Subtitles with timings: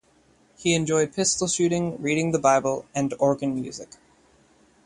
[0.57, 3.89] He enjoyed pistol shooting, reading the Bible, and organ music.